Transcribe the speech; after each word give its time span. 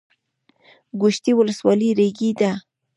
ګوشتې 1.01 1.31
ولسوالۍ 1.35 1.89
ریګي 1.99 2.31
ده؟ 2.39 2.51